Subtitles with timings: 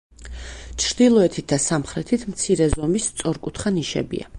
[0.83, 4.29] ჩრდილოეთით და სამხრეთით მცირე ზომის სწორკუთხა ნიშებია.